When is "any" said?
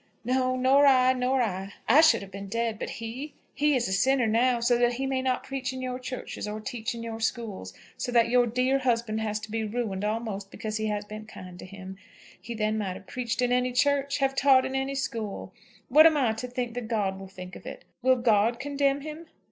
13.51-13.73, 14.73-14.95